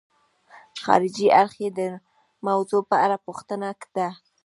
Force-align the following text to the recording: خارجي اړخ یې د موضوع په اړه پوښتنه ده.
خارجي 0.83 1.27
اړخ 1.41 1.53
یې 1.63 1.69
د 1.79 1.81
موضوع 2.47 2.81
په 2.89 2.95
اړه 3.05 3.17
پوښتنه 3.25 3.69
ده. 3.95 4.09